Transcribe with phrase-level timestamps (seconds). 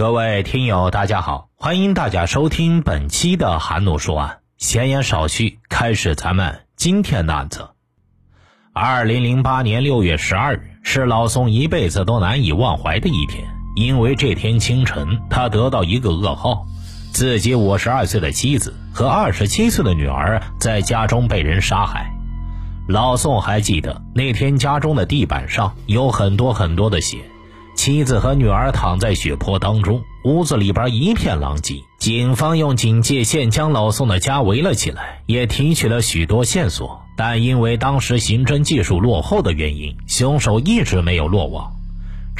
[0.00, 4.38] 各位听友，大家好，欢迎大家收听本期的韩怒说案。
[4.56, 7.68] 闲言少叙，开始咱们今天的案子。
[8.72, 16.64] 二零零八年六月十二日是老宋一辈子都难以忘怀的一天，因为这天清晨，他得到一个噩耗：
[17.12, 22.10] 自己五十二岁的妻子和二十七岁的女儿在家中被人杀害。
[22.88, 27.18] 老宋还记得那天家中的地板上有很多很多的血。
[27.80, 31.76] 妻子和女儿躺在血泊当中，屋子里边一片狼藉。
[31.98, 41.72] 警方用警戒线将老宋的家围了起来，也提取了许多线索，但因为当时刑侦技术落后的原因，凶手一直没有落网。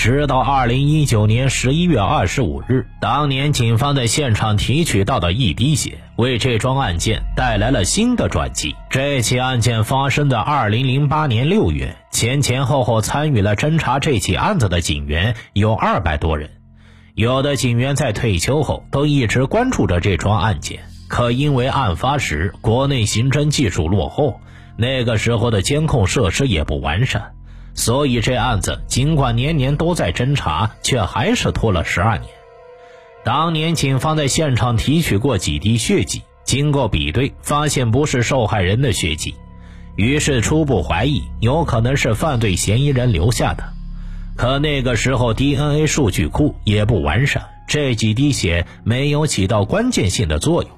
[0.01, 8.75] 直到二零一九年十一月二十五日，当年警方在现场提取到的一滴血，为这桩案件带来了新的转机。
[8.89, 16.49] 这起案件发生在二零零八年六月，前前后后参与了侦查这起案子的警员有二百多人。
[17.15, 24.41] 有的警员在退休后都一直关注着这桩案件，可因为案发时国内刑侦技术落后，
[24.79, 27.33] 那个时候的监控设施也不完善。
[27.81, 32.31] 所以这案子尽管年年都在侦查，却还是拖了十二年。
[33.25, 39.35] 当年警方在现场提取过几滴血迹，经过比对，发现不是受害人的血迹，
[39.97, 43.65] 于是初步怀疑有可能是犯罪嫌疑人留下的。
[44.37, 50.71] 可那个时候 DNA 数据库也不完善，这几滴血没有起到关键性的作用。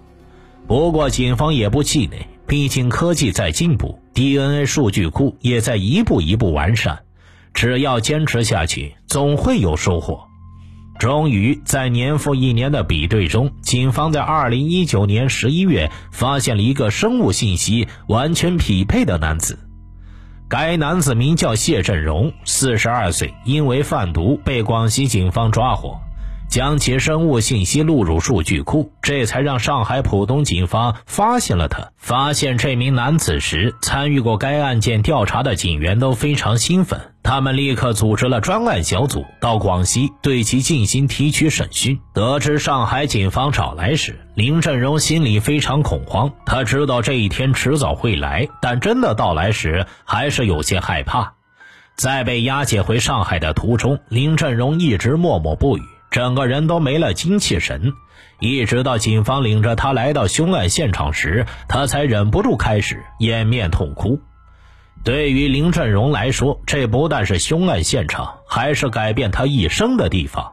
[0.69, 2.29] 不过警方也不气馁。
[2.47, 7.01] 毕竟科技在进步，DNA 数据库也在一步一步完善。
[7.55, 10.25] 只要坚持下去，总会有收获。
[10.99, 19.59] 终于在年复一年的比对中，警方在2019年11月发现了一个生物信息完全匹配的男子。
[20.49, 26.01] 该男子名叫谢振荣，42岁，因为贩毒被广西警方抓获。
[26.53, 31.93] 将其生物信息录入数据库，这才让上海浦东警方发现了他。
[31.97, 41.99] 发现这名男子时，参与过该案件调查的警员都非常兴奋，他们立刻组织了专案小组到广西对其进行提取审讯。
[42.13, 46.31] 得知上海警方找来时，林振荣心里非常恐慌。
[46.45, 51.33] 他知道这一天迟早会来，但真的到来时，还是有些害怕。
[51.97, 55.83] 在被押解回上海的途中，林振荣一直默默不语。
[56.13, 57.95] 整个人都没了精气神，
[58.39, 64.21] 一直到警方领着他来到凶案现场时，他才忍不住开始掩面痛哭。
[65.03, 70.53] 对于林振荣来说，这不但是凶案现场，还是改变他一生的地方。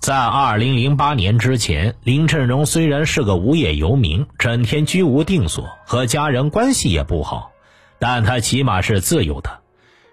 [0.00, 7.50] 在二零零八年之前，林振荣虽然是个无业游民，整天居无定所，和家人关系也不好，
[7.98, 9.60] 但他起码是自由的。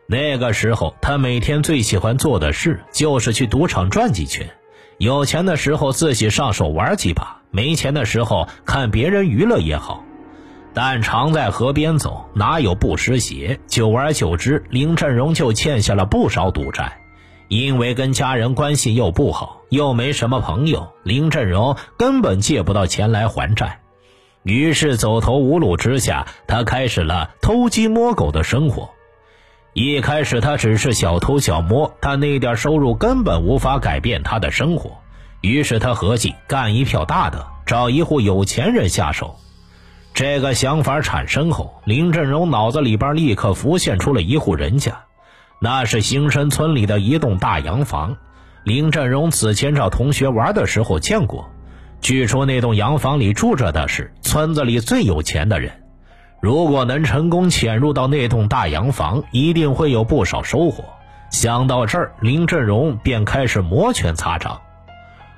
[0.07, 4.49] 那个时候，他每天最喜欢做的事就是去赌场转几圈。
[4.97, 10.03] 有钱的时候自己上手玩几把，没钱的时候看别人娱乐也好。
[10.73, 13.59] 但常在河边走，哪有不湿鞋？
[13.67, 16.99] 久而久之，林振荣就欠下了不少赌债。
[17.47, 23.79] 因为跟家人关系又不好，又没什么朋友，林振荣根本借不到钱来还债。
[24.43, 28.89] 于是走投无路之下，他开始了偷鸡摸狗的生活。
[29.79, 34.97] 一开始他只是小偷小摸，但那点收入根本无法改变他的生活。
[35.41, 39.35] 于是他合计干一票大的，找一户有钱人下手。
[40.15, 45.01] 这个想法产生后，林振荣脑子里边立刻浮现出了一户人家，
[45.61, 48.17] 那是兴生村里的一栋大洋房。
[48.63, 51.51] 林振荣此前找同学玩的时候见过，
[52.01, 55.83] 据说那栋洋房里住着的是村子里最有钱的人。
[56.39, 60.83] 如果能成功潜入到那栋大洋房，一定会有不少收获。
[61.31, 64.61] 想到这儿，林振荣便开始摩拳擦掌。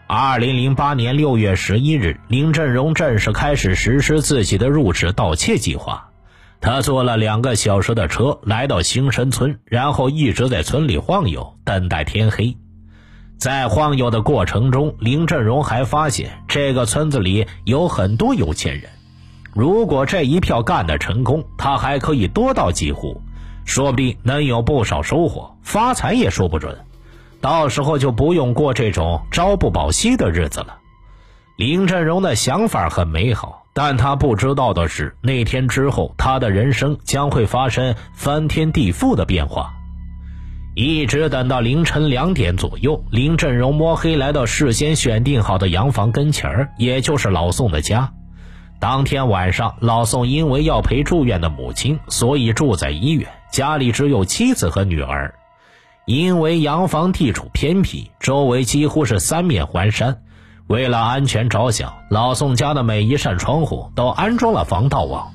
[0.08, 6.10] 二零零八年六月十一日，林振荣正式开始实施自己的入室盗窃计划。
[6.62, 12.58] 他坐了两个小时的车来到兴生村，然后一直在村里晃悠，等待天黑。
[13.38, 18.90] 在晃悠的过程中，林振荣还发现这个村子里有很多有钱人。
[19.54, 23.22] 如果这一票干得成功，他还可以多到几户，
[23.66, 26.78] 说不定能有不少收获，发财也说不准。
[27.42, 30.78] 到时候就不用过这种朝不保夕的日子了。
[31.58, 39.74] 林振荣的想法很美好，但他不知道的是，那天之后，他的人生将会发生翻天地覆的变化。
[40.76, 48.14] 一直等到凌晨两点左右，林振荣摸黑来到事先选定好的洋房跟前儿，也就是老宋的家。
[48.80, 53.28] 当天晚上，老宋因为要陪住院的母亲，所以住在医院。
[53.52, 55.36] 家里只有妻子和女儿。
[56.06, 60.22] 因为洋房地处偏僻，周围几乎是三面环山，
[60.68, 65.30] 为了安全着想，老宋家的每一扇窗户都安装了防盗网。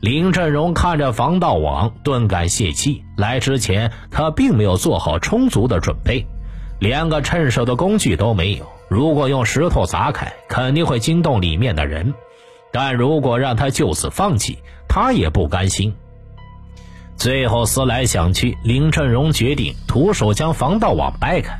[0.00, 3.04] 林振荣看着防盗网，顿感泄气。
[3.16, 6.26] 来之前，他并没有做好充足的准备，
[6.78, 8.66] 连个趁手的工具都没有。
[8.88, 12.14] 如果用石头砸开，肯定会惊动里面的人；
[12.72, 14.58] 但如果让他就此放弃，
[14.88, 15.94] 他也不甘心。
[17.16, 21.58] 最后思来想去，林振荣决定徒手将防盗网掰开。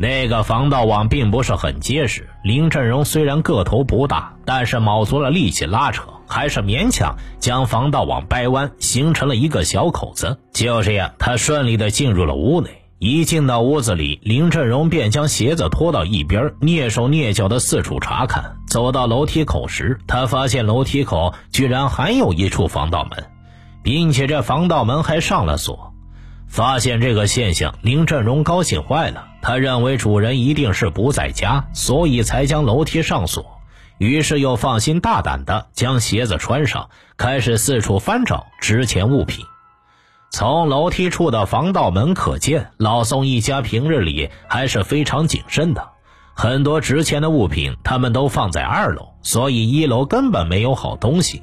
[0.00, 10.38] 那个防盗网并不是很结实，林振荣虽然个头不大，但是卯足了力气拉扯，还是勉强将防盗网掰弯，形成了一个小口子。
[10.52, 12.70] 就这样，他顺利的进入了屋内。
[12.98, 18.56] 一进到屋子里，林振荣便将鞋子拖到一边，蹑手蹑脚的四处查看。
[18.66, 23.24] 走到楼梯口时，他发现楼梯口居然还有一处防盗门。
[23.84, 25.94] 并且这防盗门还上了锁，
[26.48, 29.28] 发现这个现象，林振荣高兴坏了。
[29.40, 33.60] 他认为主人一定是不在家，所以才将楼梯上锁。
[33.96, 39.44] 于是又放心大胆地将鞋子穿上，开始四处翻找值钱物品。
[40.30, 45.88] 从楼梯处的防盗门可见，老宋一家平日里还是非常谨慎的。
[46.34, 51.42] 很多值钱的物品他们都放在二楼，所以一楼根本没有好东西。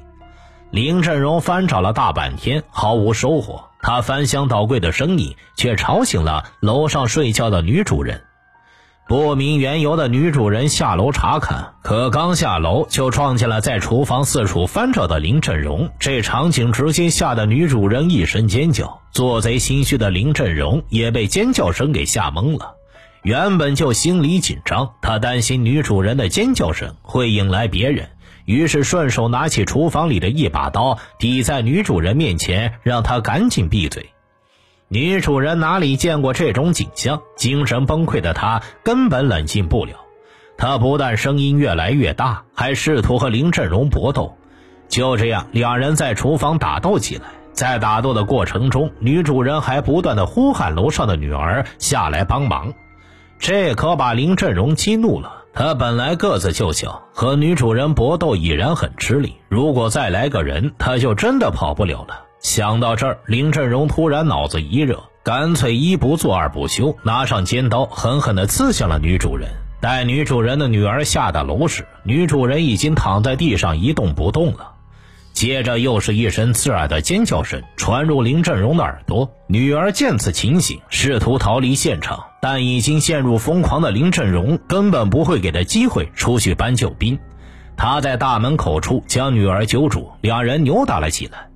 [0.70, 3.64] 林振荣翻找了大半天，毫无收获。
[3.82, 8.22] 他翻箱倒柜的声音却吵醒了楼上睡觉的女主人。
[9.08, 15.88] 不明缘由的女主人下楼查看，可刚下楼就撞见了在厨房四处翻找的林振荣。
[16.00, 19.00] 这场景直接吓得女主人一声尖叫。
[19.12, 22.74] 做贼心虚的林振荣也被尖叫声给吓懵了。
[23.22, 28.08] 原本就心里紧张，他担心女主人的尖叫声会引来别人。
[28.44, 34.10] 于是顺手拿起厨房里的一把刀，抵在女主人面前，让她赶紧闭嘴。
[34.88, 39.94] 女主人哪里见过这种景象，精神崩溃的她根本冷静不了。
[40.56, 44.36] 她不但声音越来越大，还试图和林振荣搏斗。
[44.88, 47.24] 就这样，两人在厨房打斗起来。
[47.52, 52.72] 在打斗的过程中，女主人还不断的呼喊楼上的女儿下来帮忙，
[53.40, 55.44] 这可把林振荣激怒了。
[55.52, 59.36] 他本来个子就小，和女主人搏斗已然很吃力。
[59.48, 62.25] 如果再来个人，他就真的跑不了了。
[62.46, 69.50] 想到这儿，林振荣突然脑子一热，干脆一不做二不休，拿上尖刀，狠狠地刺向了女主人。
[69.80, 74.74] 待女主人的女儿下到楼时，女主人已经躺在地上一动不动了。
[75.32, 87.18] 接着又是一声刺耳的尖叫声传入林振荣的耳朵，女儿见此情形，试图逃离现场，但已经陷入疯狂的林振荣根本不会给他机会出去搬救兵。
[87.76, 91.48] 他在大门口处将女儿揪住，两人扭打了起来。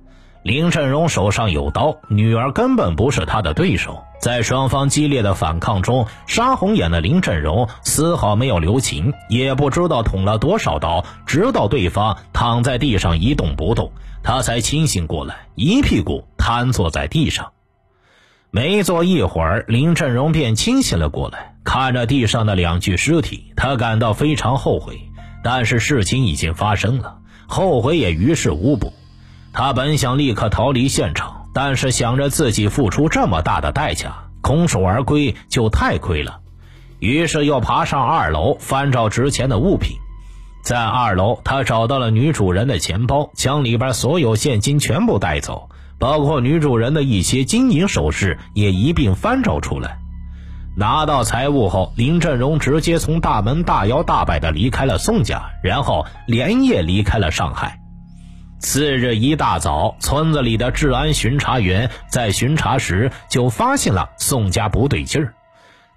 [0.43, 4.03] 林振荣手上有刀，女儿根本不是他的对手。
[4.19, 13.91] 在双方激烈的反抗中，杀红眼的林振荣丝毫没有留情，也不知道捅了多少刀，直到对方躺在地上一动不动，
[14.23, 17.51] 他才清醒过来，一屁股瘫坐在地上。
[18.49, 24.99] 没坐一会儿，林振荣便清醒了过来，看着地上的两具尸体，他感到非常后悔，
[25.43, 27.17] 但是事情已经发生了，
[27.47, 28.91] 后悔也于事无补。
[29.53, 31.37] 他本想立刻逃离现场。
[31.53, 36.39] 但是想着自己付出这么大的代价，空手而归就太亏了，
[36.99, 39.97] 于是又爬上二楼翻找值钱的物品。
[40.63, 49.97] 在二楼，他找到了女主人的钱包，将里边所有现金全部带走，包括女主人的一些金银首饰也一并翻找出来。
[50.77, 57.80] 拿到财物后，林振荣直接从大门大摇大摆地离开了宋家，然后连夜离开了上海。
[58.61, 65.33] 次日一大早，村子里的治安巡查员在巡查时就发现了宋家不对劲儿。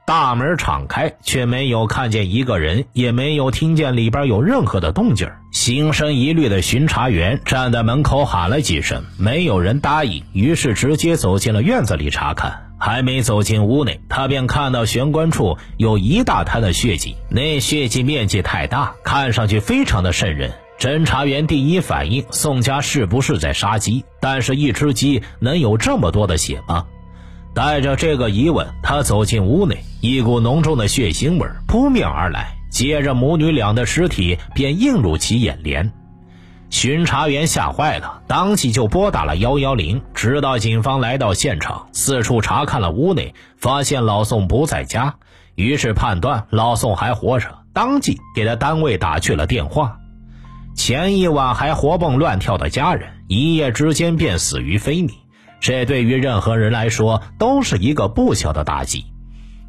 [0.07, 5.31] 大门敞开，却没有看见一个人，也没有听见里边有任何的动静。
[5.53, 12.61] 心生疑虑的巡查员站在门口喊了几声，没有人答应，于是直接走进了院子里查看。
[12.79, 20.53] 还没走进屋内，他便看到玄关处有一大滩的血迹，那血迹面积太大，看上去非常的瘆人。
[20.79, 24.05] 侦查员第一反应：宋家是不是在杀鸡？
[24.21, 26.87] 但是，一只鸡能有这么多的血吗？
[27.55, 35.93] 带着这个疑问，他走进屋内，一股浓重的血腥味扑面而来，接着母女俩的尸体便映入其眼帘。
[36.71, 40.03] 巡查员吓坏了，当即就拨打了幺幺零。
[40.13, 45.15] 直到警方来到现场，四处查看了屋内，发现老宋不在家，
[45.55, 49.99] 于是判断老宋还活着，当即给他单位打去了电话。
[50.75, 55.11] 前一晚还活蹦乱跳的家人，一夜之间便死于非命。
[55.61, 59.07] 这对于任何人来说都是一个不小的打击。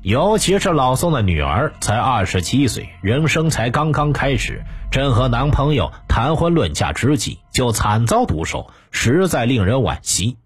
[0.01, 10.38] 尤其是老宋的女儿才二十七岁，人生才刚刚开始，正和男朋友谈婚论嫁之际，就惨遭毒手，实在令人惋惜。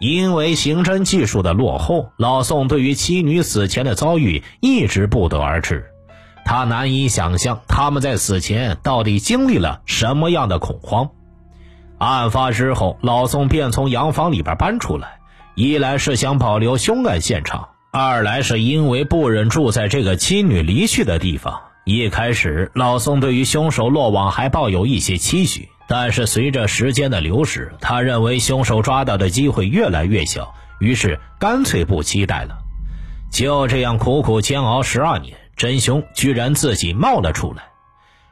[0.00, 5.86] 因为刑侦技术的落后，老宋对于妻女死前的遭遇一直不得而知。
[6.44, 11.10] 他难以想象他们在死前到底经历了什么样的恐慌。
[11.98, 15.18] 案发之后，老宋便从洋房里边搬出来，
[15.54, 17.68] 一来是想保留凶案现场。
[17.92, 21.60] 二来是因为不忍住在这个妻女离去的地方。
[21.84, 32.58] 一开始，老宋对于凶手落网还抱有一些期许，但是随着时间的流逝，他认为凶手抓到的机会越来越小，于是干脆不期待了。
[33.30, 37.62] 就这样苦苦煎熬十二年，真凶居然自己冒了出来。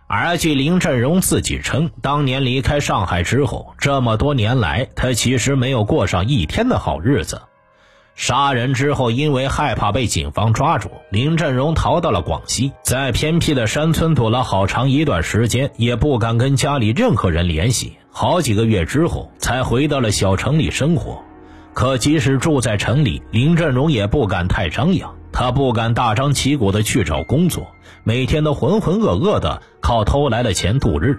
[0.09, 7.43] 而据林振荣自己称，当年离开上海之后，这么多年来，他其实没有过上一天的好日子。
[8.17, 17.97] 杀人之后，因为害怕被警方抓住，林振荣逃到了广西，在偏僻的山村躲了好长一段时间，也不敢跟家里任何人联系。
[18.11, 21.23] 好几个月之后，才回到了小城里生活。
[21.73, 27.69] 可即使住在城里，林振荣也不敢太张扬，他不敢大张旗鼓的去找工作，
[28.05, 31.19] 每天都浑浑噩噩的靠偷来的钱度日。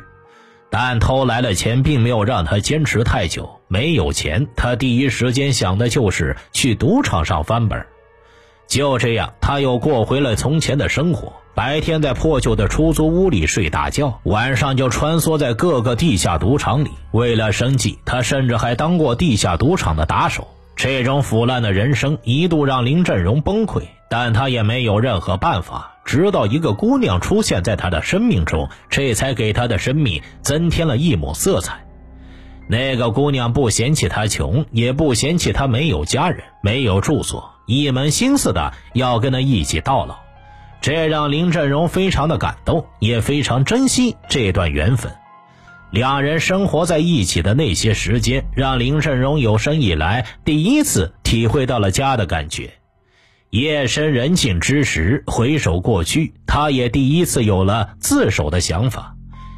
[0.70, 3.50] 但偷来的钱并没有让他坚持太久。
[3.68, 7.84] 没有钱，他第一时间想的就是去赌场上翻本。
[8.68, 16.92] 就这样，他又过回了从前的生活：白天在破旧的出租屋里睡大觉，晚上就穿梭在各个地下赌场里。
[17.10, 20.48] 为了生计，他甚至还当过地下赌场的打手。
[20.76, 25.98] 这种腐烂的人生一度让林振荣崩溃，但他也没有任何办法。
[26.04, 31.86] 直到一个姑娘出现在他的生命中，这才给他的生命增添了一抹色彩。
[32.68, 40.18] 那个姑娘不嫌弃他穷，也不嫌弃他没有家人、没有住所，一门心思的要跟他一起到老。
[40.82, 45.12] 这让林振荣非常的感动，也非常珍惜这段缘分。
[45.92, 52.72] 两人生活在一起的那些时间，让林振荣有生以来第一次体会到了家的感觉。
[53.50, 59.16] 夜深人静之时，回首过去，他也第一次有了自首的想法，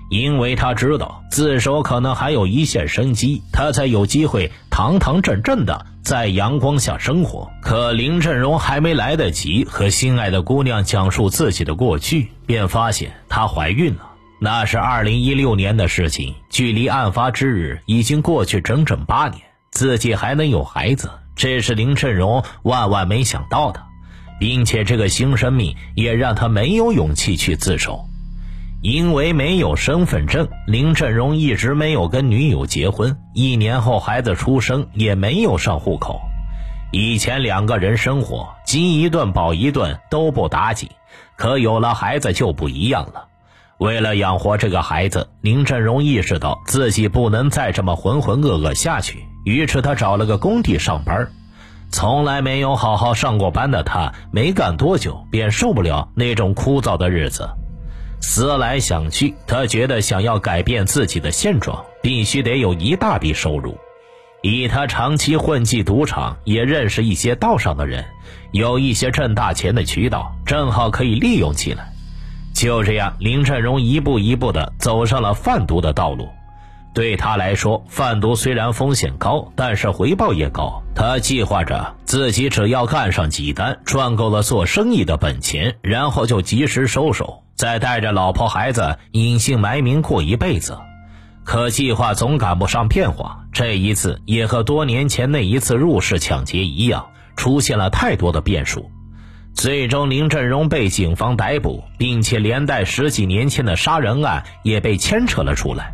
[0.09, 7.47] 因为他知道自首可能还有一线生机，他才有机会堂堂正正的在阳光下生活。
[7.61, 14.09] 可林振荣还没来得及和心爱的姑娘讲述自己的过去，便发现她怀孕了。
[14.43, 21.09] 那是二零一六年的事情，距离案发之日已经过去整整八年，自己还能有孩子。
[21.33, 23.81] 这是林振荣万万没想到的，
[24.41, 28.03] 并且这个新生命也让他没有勇气去自首，
[28.81, 33.15] 因为没有身份证，林振荣一直没有跟女友结婚。
[33.33, 36.19] 一年后孩子出生，也没有上户口。
[36.91, 40.89] 以前两个人生活，饥一顿饱一顿都不打紧，
[41.37, 43.27] 可有了孩子就不一样了。
[43.79, 49.25] 为了养活这个孩子，林振荣意识到自己不能再这么浑浑噩噩下去。
[49.45, 51.27] 于是他找了个工地上班，
[51.89, 57.49] 从来没有好好上过班的他，没干多久便受不了那种枯燥的日子。
[58.21, 63.77] 思来想去，他觉得想要改变自己的现状，必须得有一大笔收入。
[64.41, 68.05] 以他长期混迹赌场，也认识一些道上的人，
[68.51, 71.92] 有一些挣大钱的渠道，正好可以利用起来。
[72.53, 76.29] 就这样，林振荣一步一步地走上了贩毒的道路。
[76.93, 80.83] 对他来说，贩毒虽然风险高，但是回报也高。
[80.93, 90.77] 他计划着自己只要干上几单，赚够了做生意的本钱，然后就及时收手，再带着老婆孩子隐姓埋名过一辈子。
[91.43, 98.91] 可计划总赶不上变化，这一次也和多年前那一次入室抢劫一样，出现了太多的变数。
[99.53, 105.93] 最终，林振荣被警方逮捕，并且连带十几年前的杀人案也被牵扯了出来。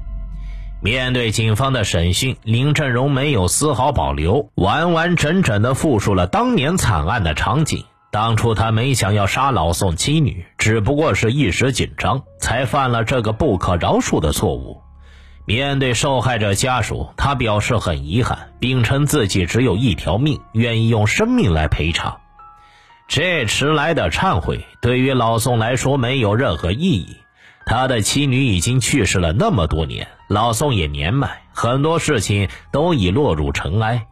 [0.82, 7.84] 面对警方的审讯，林振荣没有丝毫保留，完完整整的复述了当年惨案的场景。
[8.12, 14.82] 当初他没想要杀老宋妻女，只不过是一时紧张，才犯了这个不可饶恕的错误。
[15.46, 22.20] 面对受害者家属，他表示很遗憾，并称自己只有一条命，愿意用生命来赔偿。
[23.10, 27.18] 这迟来的忏悔，对于老宋来说没有任何意义。
[27.66, 34.06] 他的妻女已经去世了那么多年，老宋也年迈，很多事情都已落入尘埃。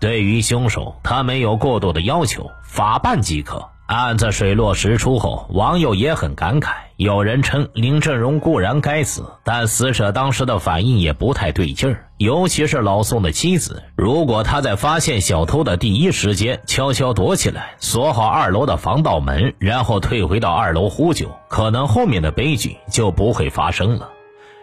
[0.00, 6.74] 对于凶手，他没有过多的要求，法办即可，案子水落石出后，网友也很感慨。
[6.94, 12.06] 有人称林振荣固然该死，但死者当时的反应也不太对劲儿。
[12.16, 24.10] 尤其是老宋的妻子，如果他在发现小偷的第一时间悄悄躲起来，锁好二楼的防盗门，然后退回到二楼呼救，可能后面的悲剧就不会发生了。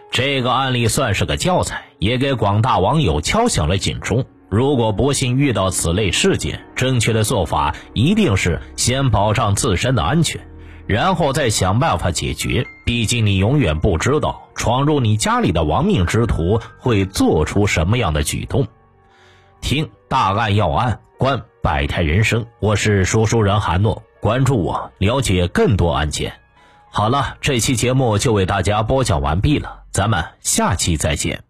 [0.09, 4.23] 这个案例算是个教材，也给广大网友敲响了警钟。
[4.49, 10.39] 如果不幸遇到此类事件，正确的做法一定是先保障自身的安全，
[10.85, 12.65] 然后再想办法解决。
[12.85, 18.65] 毕竟你永远不知道闯入你家里的亡命之徒会做出什么样的举动。
[19.59, 26.31] 听大案要案，观百态人生，我是说书人韩诺，关注我，了解更多案件。
[26.89, 31.46] 好了，这期节目就为大家播讲完毕了，咱们下期再见。